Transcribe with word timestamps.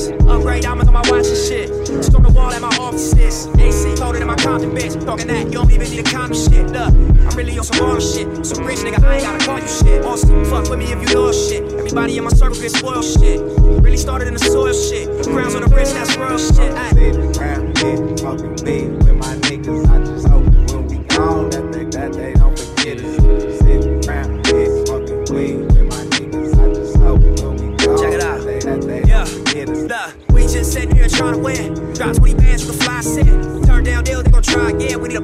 this. 0.00 0.10
Upgrade 0.26 0.62
diamonds 0.62 0.88
on 0.88 0.94
my 0.94 1.00
watch 1.10 1.26
and 1.26 1.36
shit. 1.36 1.68
Just 1.86 2.14
on 2.14 2.22
the 2.22 2.30
wall 2.30 2.50
at 2.50 2.60
my 2.60 2.74
offices. 2.78 3.46
AC 3.58 3.96
colder 3.96 4.18
than 4.18 4.28
my 4.28 4.36
Compton 4.36 4.70
bitch. 4.70 5.04
Talking 5.04 5.28
that, 5.28 5.46
you 5.46 5.52
don't 5.52 5.70
even 5.70 5.88
need 5.90 6.00
a 6.00 6.10
condom 6.10 6.36
shit. 6.36 6.66
Look, 6.68 6.92
I'm 7.26 7.36
really 7.36 7.58
on 7.58 7.64
some 7.64 7.84
other 7.84 8.00
shit. 8.00 8.46
Some 8.46 8.64
rich 8.64 8.78
nigga, 8.78 9.02
I 9.02 9.16
ain't 9.16 9.24
gotta 9.24 9.44
call 9.44 9.58
you 9.58 9.68
shit. 9.68 10.04
Awesome, 10.04 10.44
fuck 10.44 10.68
with 10.70 10.78
me 10.78 10.92
if 10.92 11.00
you 11.02 11.18
lost 11.18 11.50
shit. 11.50 11.62
Everybody 11.72 12.18
in 12.18 12.24
my 12.24 12.30
circle 12.30 12.60
get 12.60 12.72
spoiled 12.72 13.04
shit. 13.04 13.40
Really 13.82 13.96
started 13.96 14.28
in 14.28 14.34
the 14.34 14.40
soil 14.40 14.72
shit. 14.72 15.08
Crowns 15.26 15.54
on 15.54 15.62
the 15.62 15.68
wrist, 15.68 15.94
that's 15.94 16.16
real 16.16 16.38
shit. 16.38 16.72
Ay. 16.72 16.90
Fucking 16.90 17.72
big, 17.74 18.20
fucking 18.20 19.04
me. 19.04 19.09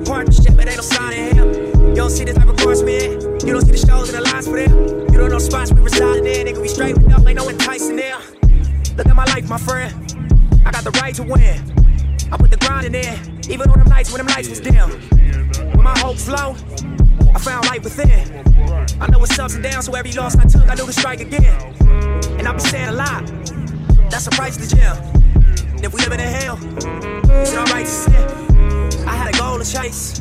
partnership, 0.06 0.56
but 0.56 0.68
ain't 0.68 0.76
no 0.76 0.82
sign 0.82 1.12
of 1.12 1.36
him. 1.36 1.88
You 1.88 1.94
don't 1.96 2.10
see 2.10 2.24
the 2.24 2.32
type 2.32 2.48
of 2.48 2.56
course 2.58 2.82
we 2.82 2.96
in. 2.96 3.12
You 3.44 3.52
don't 3.52 3.64
see 3.66 3.72
the 3.72 3.84
shows 3.86 4.08
and 4.12 4.18
the 4.18 4.30
lines 4.30 4.46
for 4.46 4.56
them. 4.56 5.06
You 5.12 5.18
don't 5.18 5.30
know 5.30 5.38
spots 5.38 5.72
we 5.72 5.80
residing 5.80 6.26
in. 6.26 6.46
Nigga, 6.46 6.60
we 6.62 6.68
straight 6.68 6.96
with 6.96 7.12
up, 7.12 7.26
ain't 7.26 7.36
no 7.36 7.48
enticing 7.48 7.96
there. 7.96 8.18
Look 8.96 9.06
at 9.06 9.16
my 9.16 9.24
life, 9.24 9.48
my 9.48 9.58
friend. 9.58 9.92
I 10.64 10.70
got 10.70 10.84
the 10.84 10.92
right 11.02 11.14
to 11.16 11.22
win. 11.22 11.58
I 12.32 12.36
put 12.36 12.50
the 12.50 12.56
grinding 12.56 12.94
in, 12.94 13.40
even 13.50 13.68
on 13.70 13.78
them 13.78 13.88
nights 13.88 14.12
when 14.12 14.18
them 14.18 14.26
nights 14.26 14.48
was 14.48 14.60
dim. 14.60 14.90
When 15.74 15.82
my 15.82 15.98
hopes 15.98 16.28
low, 16.28 16.56
I 17.34 17.38
found 17.38 17.66
light 17.66 17.82
within. 17.82 18.24
I 19.00 19.06
know 19.08 19.22
it's 19.22 19.38
ups 19.38 19.54
and 19.54 19.62
downs, 19.62 19.86
so 19.86 19.94
every 19.94 20.12
loss 20.12 20.36
I 20.36 20.44
took, 20.44 20.68
I 20.68 20.74
knew 20.74 20.86
to 20.86 20.92
strike 20.92 21.20
again. 21.20 21.74
And 22.38 22.48
I've 22.48 22.56
been 22.56 22.66
saying 22.66 22.88
a 22.88 22.92
lot. 22.92 23.26
That's 24.10 24.26
a 24.26 24.30
price 24.30 24.56
to 24.56 24.76
jail. 24.76 24.96
If 25.82 25.92
we 25.92 26.00
live 26.00 26.12
in 26.12 26.20
hell, 26.20 26.58
it's 27.42 27.54
alright 27.54 27.86
to 27.86 27.92
sin 27.92 28.95
goal 29.56 29.64
to 29.64 29.72
chase, 29.72 30.20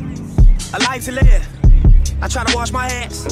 a 0.72 0.78
life 0.80 1.04
to 1.04 1.12
live. 1.12 1.46
I 2.22 2.28
try 2.28 2.44
to 2.44 2.56
wash 2.56 2.72
my 2.72 2.86
ass, 2.86 3.26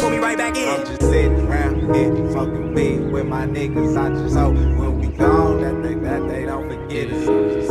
pull 0.00 0.10
me 0.10 0.18
right 0.18 0.36
back 0.36 0.56
in. 0.56 0.68
I'm 0.68 0.86
just 0.86 1.00
sitting 1.00 1.46
around 1.46 1.94
here, 1.94 2.30
fucking 2.32 2.74
me 2.74 2.98
with 2.98 3.26
my 3.26 3.46
niggas. 3.46 3.96
I 3.96 4.08
just 4.22 4.36
hope 4.36 4.54
when 4.54 4.98
we 4.98 5.06
gone, 5.08 5.60
that 5.62 5.82
they, 5.82 5.94
that 5.94 6.28
they 6.28 6.44
don't 6.44 6.68
forget 6.68 7.10
us. 7.10 7.68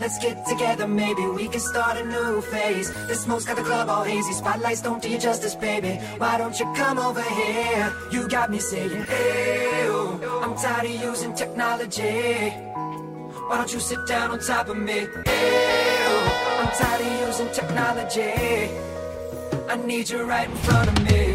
Let's 0.00 0.18
get 0.18 0.46
together, 0.46 0.86
maybe 0.86 1.26
we 1.26 1.48
can 1.48 1.60
start 1.60 1.96
a 1.96 2.04
new 2.04 2.40
phase. 2.42 2.88
The 3.06 3.14
smoke's 3.14 3.44
got 3.44 3.56
the 3.56 3.62
club 3.62 3.88
all 3.88 4.04
hazy, 4.04 4.32
spotlights 4.32 4.82
don't 4.82 5.02
do 5.02 5.08
you 5.08 5.18
justice, 5.18 5.54
baby. 5.54 6.00
Why 6.18 6.38
don't 6.38 6.58
you 6.58 6.66
come 6.74 6.98
over 6.98 7.22
here? 7.22 7.92
You 8.12 8.28
got 8.28 8.50
me 8.50 8.58
saying, 8.58 9.04
hey, 9.04 9.88
I'm 10.42 10.54
tired 10.56 10.86
of 10.86 11.00
using 11.02 11.34
technology. 11.34 12.50
Why 13.48 13.56
don't 13.56 13.72
you 13.72 13.80
sit 13.80 14.06
down 14.06 14.30
on 14.30 14.40
top 14.40 14.68
of 14.68 14.76
me? 14.76 15.06
Hey, 15.24 16.06
I'm 16.60 16.70
tired 16.76 17.00
of 17.00 17.28
using 17.28 17.50
technology. 17.52 18.70
I 19.68 19.76
need 19.84 20.08
you 20.08 20.22
right 20.22 20.48
in 20.48 20.56
front 20.56 20.88
of 20.88 21.04
me. 21.04 21.27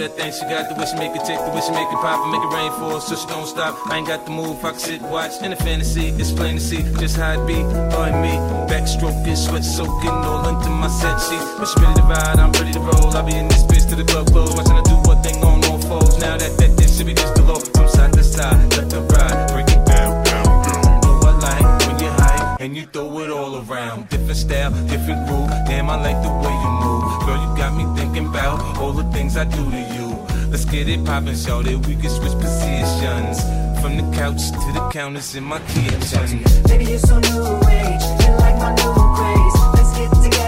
That 0.00 0.16
thing 0.16 0.32
she 0.32 0.40
got, 0.48 0.64
the 0.68 0.74
wish 0.80 0.92
make 0.96 1.12
it 1.12 1.24
tick, 1.28 1.36
the 1.36 1.52
wish 1.52 1.68
make 1.68 1.84
it 1.84 2.00
pop, 2.00 2.24
and 2.24 2.32
make 2.32 2.40
it 2.40 2.52
rain 2.56 2.72
for 2.80 3.00
so 3.04 3.14
she 3.14 3.26
don't 3.28 3.46
stop. 3.46 3.76
I 3.92 3.98
ain't 3.98 4.08
got 4.08 4.24
the 4.24 4.32
move, 4.32 4.64
I 4.64 4.70
can 4.70 4.80
sit, 4.80 5.02
watch 5.02 5.42
in 5.42 5.52
a 5.52 5.56
fantasy. 5.56 6.08
It's 6.16 6.32
plain 6.32 6.56
to 6.56 6.60
see 6.60 6.82
just 6.96 7.16
how 7.16 7.36
it 7.36 7.46
be, 7.46 7.60
her 7.60 8.08
me. 8.16 8.32
Backstroking, 8.64 9.36
sweat 9.36 9.64
soaking, 9.64 10.16
all 10.24 10.48
into 10.48 10.70
my 10.70 10.88
set 10.88 11.20
sheets. 11.20 11.44
When 11.60 11.68
she 11.68 11.76
ready 11.84 12.00
to 12.00 12.06
ride, 12.08 12.38
I'm 12.40 12.52
ready 12.52 12.72
to 12.72 12.80
roll. 12.80 13.12
I'll 13.12 13.26
be 13.26 13.36
in 13.36 13.48
this 13.48 13.62
bitch 13.64 13.88
till 13.88 13.98
the 13.98 14.04
club 14.04 14.32
close, 14.32 14.56
watching 14.56 14.76
her 14.76 14.82
do 14.88 14.96
what 15.04 15.22
thing 15.22 15.36
on 15.44 15.64
all 15.68 15.78
foes. 15.78 16.18
Now 16.18 16.36
that 16.38 16.56
that 16.56 16.76
this 16.76 16.96
should 16.96 17.06
be 17.06 17.14
just 17.14 17.34
below, 17.34 17.60
from 17.60 17.88
side 17.88 18.12
to 18.14 18.24
side, 18.24 18.56
left 18.72 18.90
to 18.90 19.00
right, 19.00 19.52
break 19.52 19.68
it 19.68 19.84
down. 19.84 20.09
And 22.60 22.76
you 22.76 22.84
throw 22.86 23.18
it 23.20 23.30
all 23.30 23.56
around. 23.64 24.08
Different 24.10 24.36
style, 24.36 24.70
different 24.86 25.26
groove. 25.26 25.48
Damn, 25.66 25.88
I 25.88 25.96
like 25.96 26.22
the 26.22 26.28
way 26.28 26.52
you 26.52 26.70
move. 26.84 27.02
Girl, 27.26 27.40
you 27.40 27.56
got 27.56 27.72
me 27.74 27.84
thinking 27.98 28.26
about 28.28 28.76
all 28.76 28.92
the 28.92 29.04
things 29.12 29.36
I 29.36 29.44
do 29.44 29.70
to 29.70 29.80
you. 29.96 30.08
Let's 30.50 30.66
get 30.66 30.88
it 30.88 31.04
poppin', 31.04 31.36
show 31.36 31.62
that 31.62 31.86
we 31.86 31.96
can 31.96 32.10
switch 32.10 32.36
positions. 32.38 33.40
From 33.80 33.96
the 33.96 34.04
couch 34.14 34.50
to 34.52 34.72
the 34.74 34.90
counters 34.92 35.34
in 35.34 35.44
my 35.44 35.58
kitchen. 35.72 36.44
Baby, 36.68 36.84
you're 36.84 36.98
so 36.98 37.18
new 37.18 37.42
age. 37.72 38.04
You 38.20 38.30
like 38.44 38.56
my 38.60 38.74
new 38.76 38.92
craze. 39.16 39.56
Let's 39.74 39.92
get 39.96 40.10
together, 40.22 40.39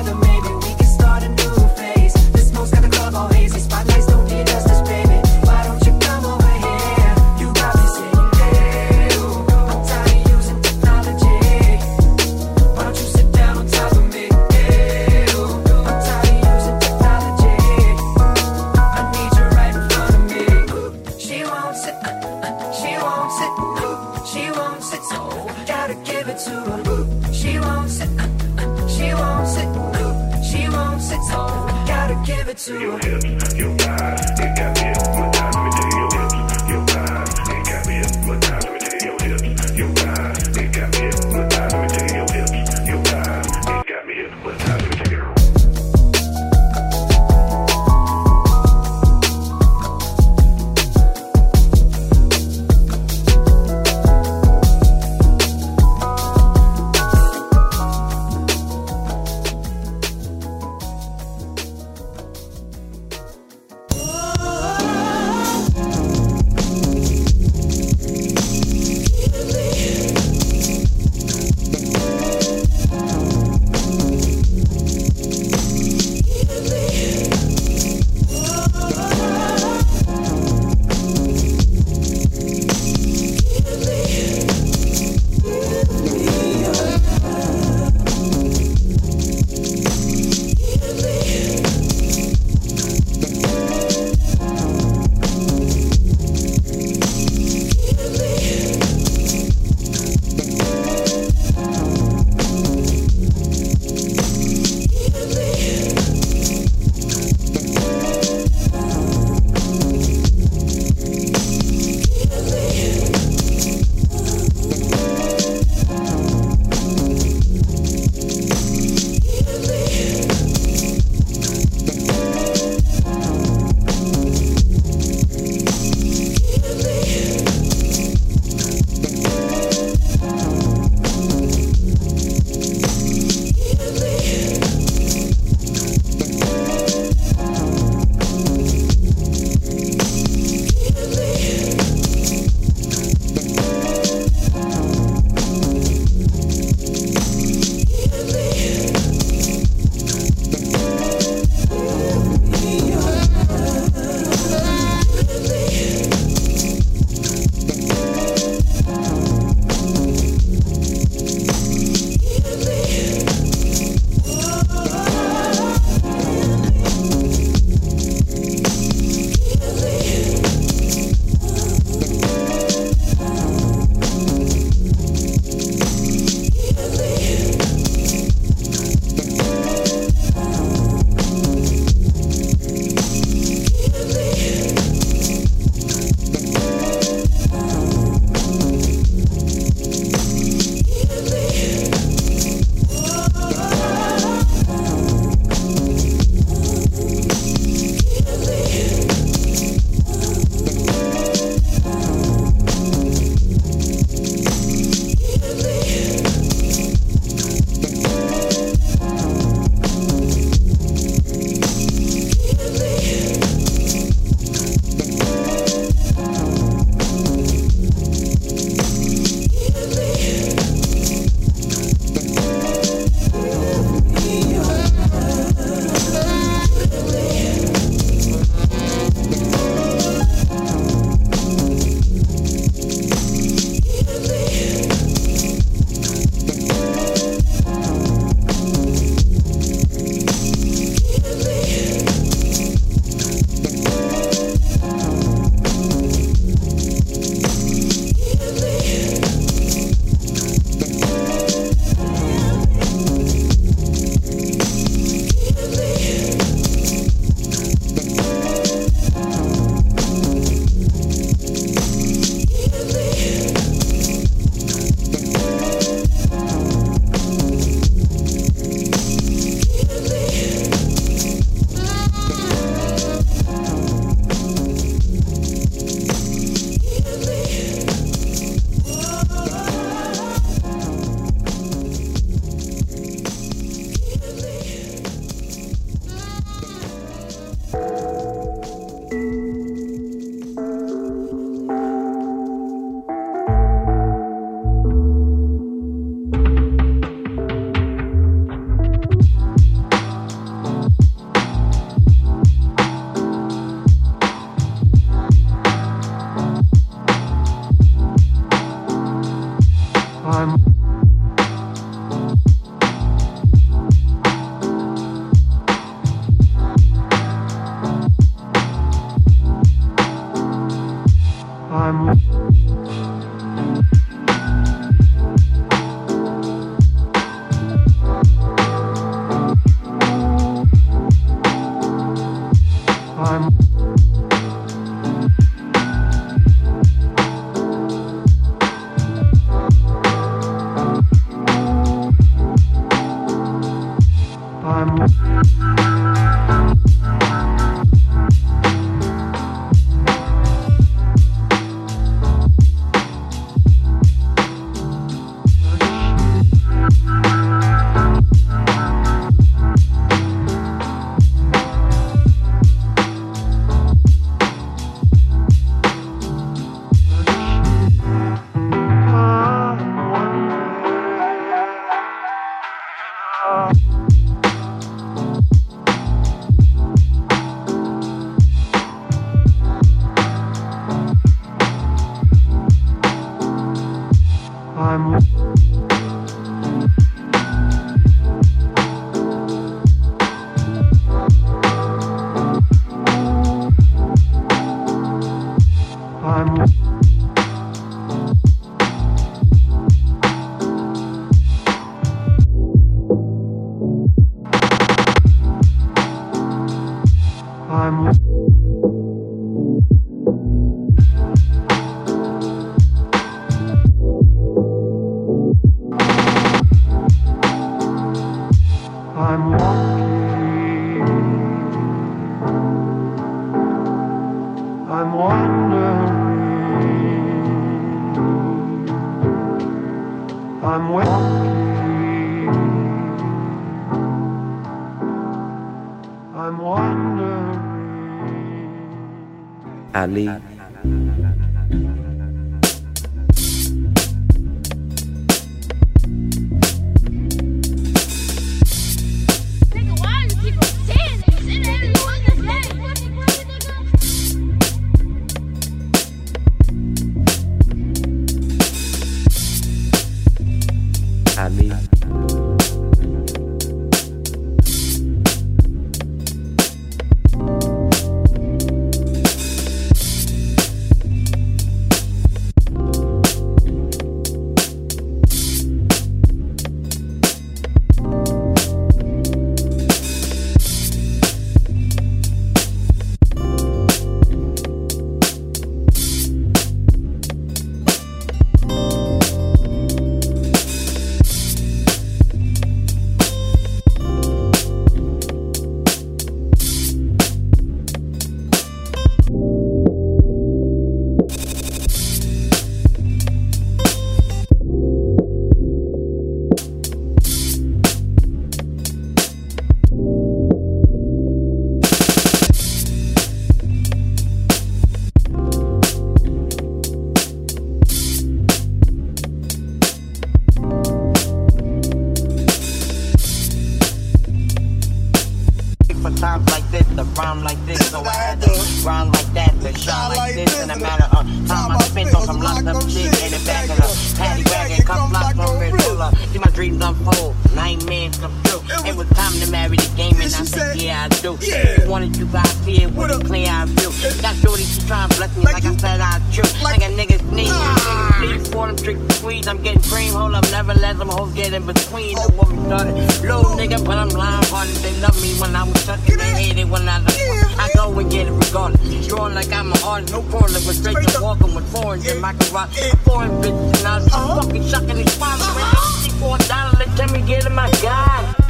grind 528.83 529.15
like 529.15 529.33
that, 529.33 529.55
but 529.63 529.79
shine 529.79 530.09
like, 530.09 530.19
like 530.19 530.35
this, 530.35 530.51
this 530.51 530.63
in 530.65 530.71
a 530.71 530.79
matter 530.79 531.05
of 531.05 531.25
time. 531.47 531.71
I 531.71 531.79
spent 531.83 532.15
on 532.15 532.23
some 532.23 532.41
locked 532.41 532.67
up 532.67 532.83
shit 532.91 533.07
in 533.23 533.31
the 533.31 533.43
back 533.47 533.71
of 533.71 533.77
the 533.77 534.15
paddy 534.19 534.45
wagon, 534.51 534.85
come 534.85 535.13
locked 535.13 535.37
from 535.37 535.59
red 535.59 535.75
pillar. 535.75 536.11
See 536.33 536.39
my 536.39 536.51
dreams 536.51 536.83
unfold 536.83 537.37
nightmares 537.63 538.17
come 538.19 538.35
true. 538.43 538.61
It 538.89 538.95
was 538.97 539.09
time 539.11 539.35
to 539.41 539.47
marry 539.51 539.77
the 539.77 539.91
game, 539.97 540.17
and 540.19 540.35
I 540.35 540.45
said, 540.45 540.81
Yeah, 540.81 541.07
I 541.07 541.09
do. 541.23 541.39
Yeah. 541.41 541.85
You 541.85 541.91
wanted 541.91 542.17
you 542.17 542.27
got 542.27 542.49
fear, 542.65 542.89
what 542.89 543.11
a 543.11 543.19
play 543.19 543.47
I 543.47 543.67
do. 543.67 543.89
Got 544.21 544.35
shorty, 544.43 544.65
she 544.65 544.81
trying 544.87 545.09
to 545.09 545.17
bless 545.17 545.37
me 545.37 545.45
like, 545.45 545.65
I 545.65 545.77
said 545.77 546.01
I 546.01 546.19
do. 546.35 546.43
Like, 546.63 546.83
a 546.83 546.91
nigga's 546.99 547.23
knee. 547.31 547.47
Ah. 547.51 548.19
Please, 548.19 548.49
for 548.51 548.67
them 548.67 548.77
trick 548.77 548.99
squeeze. 549.13 549.47
I'm 549.47 549.63
getting 549.63 549.83
cream, 549.83 550.13
hold 550.13 550.35
up, 550.35 550.45
never 550.51 550.75
let 550.75 550.99
them 550.99 551.09
hoes 551.09 551.33
get 551.35 551.53
in 551.53 551.65
between. 551.65 552.17
Oh. 552.19 552.29
What 552.37 552.49
we 552.51 552.59
started, 552.67 552.95
little 553.23 553.55
nigga, 553.61 553.79
but 553.85 553.97
I'm 553.97 554.09
lying 554.09 554.45
hearted. 554.51 554.77
They 554.83 554.95
love 555.01 555.17
me 555.23 555.31
when 555.41 555.55
I 555.55 555.63
was 555.63 555.87
touching, 555.87 556.19
they 556.19 556.33
hate 556.43 556.59
it 556.59 556.69
when 556.69 556.89
I 556.89 556.99
was. 556.99 557.17
I 557.65 557.71
go 557.75 557.97
and 557.99 558.11
get 558.11 558.27
it 558.27 558.33
regardless. 558.33 559.07
Drawing 559.07 559.35
like 559.35 559.53
I'm 559.53 559.73
a 559.73 559.79
artist, 559.85 560.13
no 560.13 560.23
crawler, 560.23 560.61
but 560.67 560.75
straight 560.81 560.99
to 560.99 561.23
walking 561.23 561.55
with 561.55 561.69
foreigns 561.71 562.11
in 562.11 562.21
my 562.21 562.33
garage. 562.33 562.75
Foreign 563.07 563.31
bitches, 563.43 563.79
and 563.79 563.87
I 563.87 563.95
was 563.99 564.09
fucking 564.11 564.65
shocking 564.67 564.97
these 564.97 565.13
spines. 565.13 566.02
Four 566.23 566.39
dollars. 566.39 566.87
Let 566.97 567.11
me 567.11 567.21
get 567.23 567.47
in 567.47 567.53
my 567.53 567.69
guy. 567.83 568.42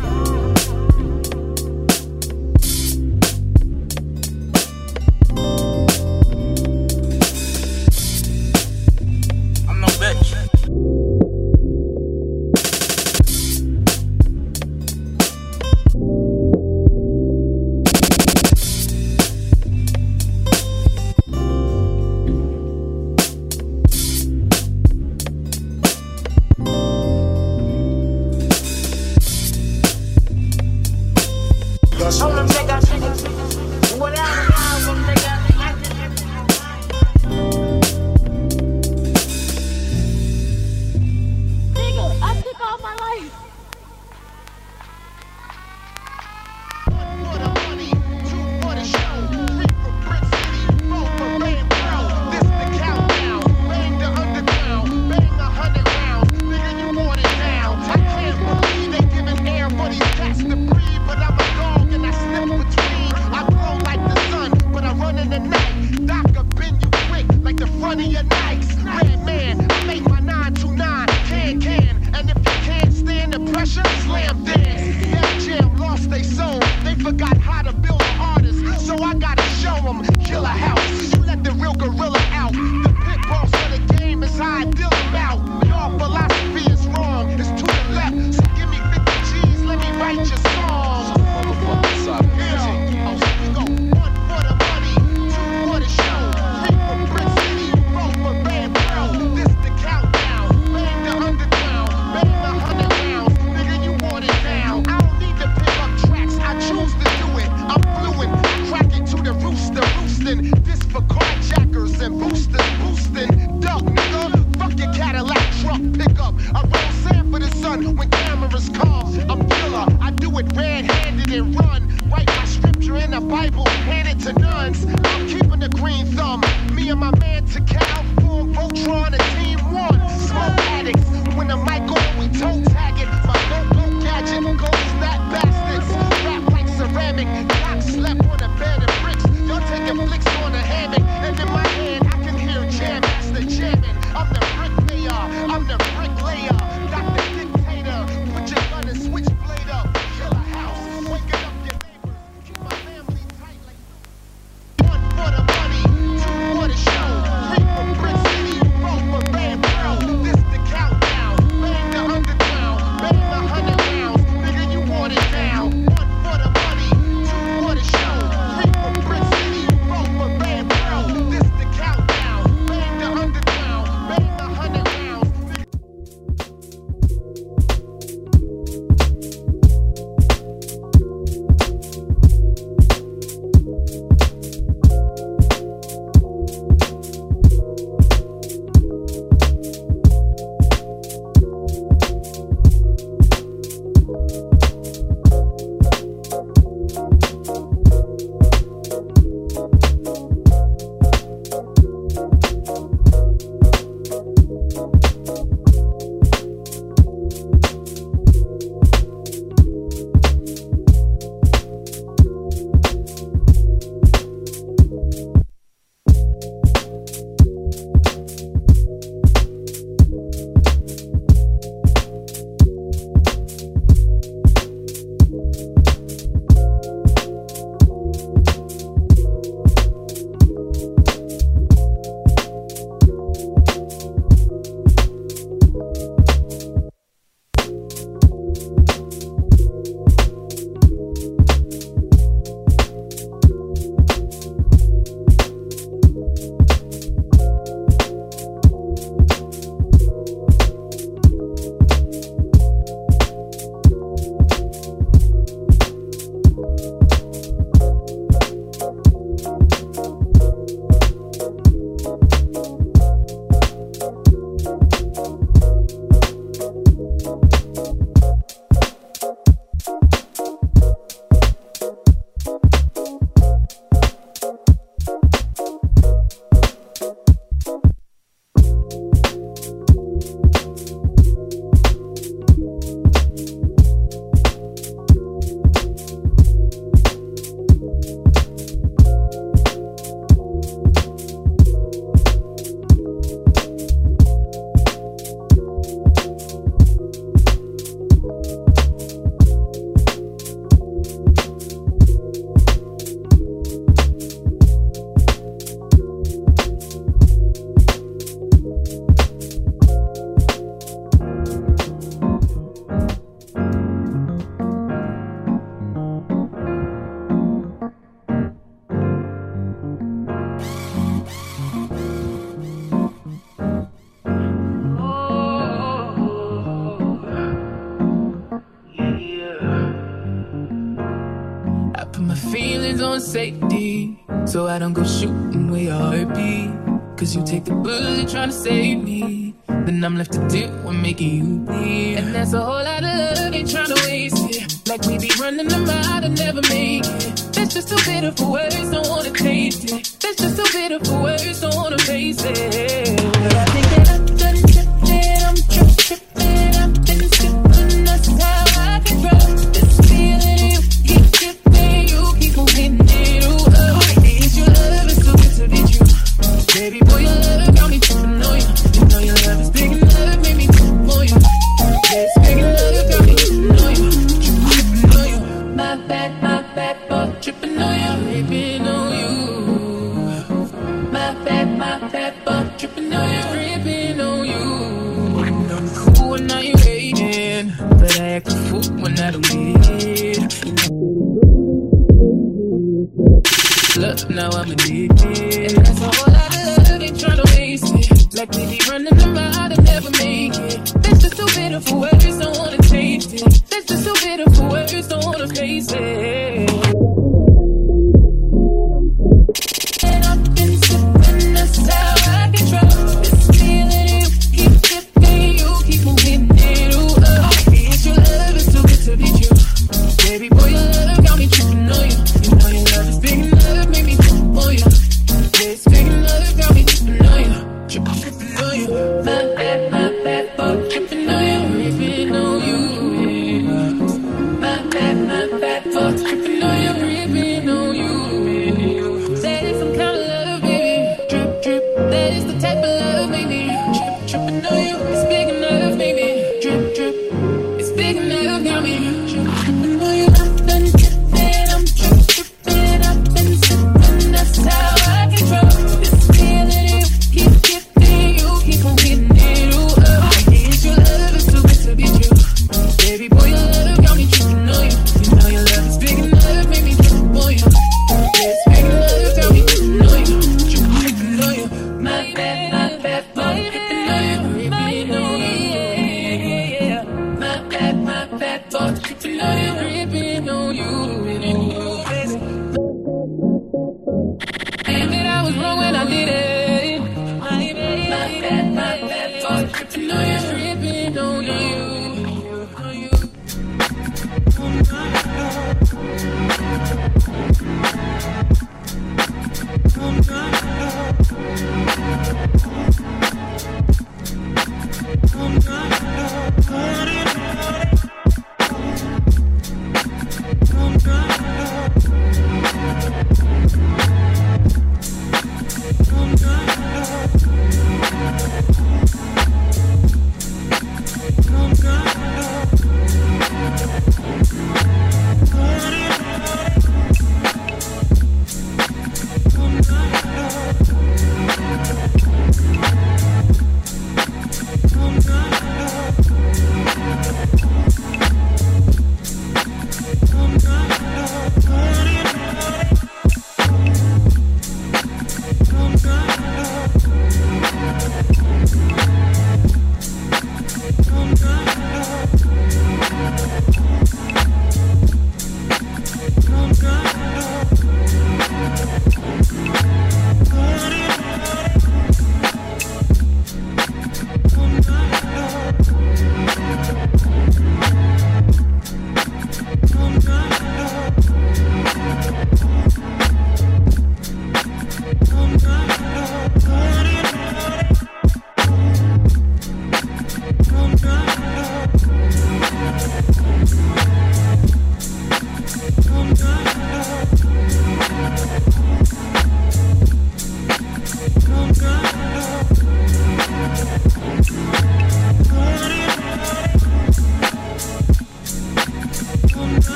bad 478.71 478.71
thoughts. 478.71 479.01
But 479.01 479.25
now 479.25 479.57
you're 479.57 480.07
creeping 480.07 480.49
on 480.49 480.75
you. 480.75 481.22